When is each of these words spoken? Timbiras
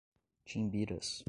Timbiras 0.45 1.19